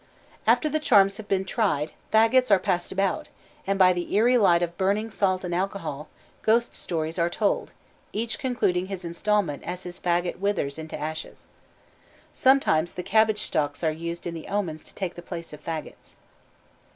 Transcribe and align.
After 0.47 0.67
the 0.67 0.79
charms 0.79 1.17
have 1.17 1.27
been 1.27 1.45
tried, 1.45 1.91
fagots 2.11 2.49
are 2.49 2.57
passed 2.57 2.91
about, 2.91 3.29
and 3.67 3.77
by 3.77 3.93
the 3.93 4.15
eerie 4.15 4.39
light 4.39 4.63
of 4.63 4.75
burning 4.75 5.11
salt 5.11 5.43
and 5.43 5.53
alcohol, 5.53 6.07
ghost 6.41 6.75
stories 6.75 7.19
are 7.19 7.29
told, 7.29 7.71
each 8.11 8.39
concluding 8.39 8.87
his 8.87 9.05
installment 9.05 9.61
as 9.61 9.83
his 9.83 9.99
fagot 9.99 10.39
withers 10.39 10.79
into 10.79 10.99
ashes. 10.99 11.49
Sometimes 12.33 12.95
the 12.95 13.03
cabbage 13.03 13.43
stalks 13.43 13.83
used 13.83 14.25
in 14.25 14.33
the 14.33 14.47
omens 14.47 14.91
take 14.91 15.13
the 15.13 15.21
place 15.21 15.53
of 15.53 15.63
fagots. 15.63 16.15